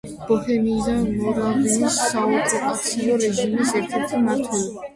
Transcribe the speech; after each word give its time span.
ბოჰემიის 0.27 0.87
და 0.89 0.95
მორავიის 1.09 1.99
საოკუპაციო 2.07 3.21
რეჟიმის 3.27 3.77
ერთ-ერთი 3.83 4.27
მმართველი. 4.27 4.69